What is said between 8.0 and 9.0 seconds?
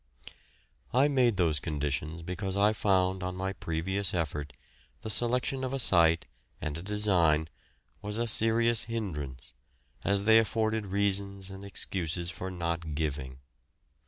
was a serious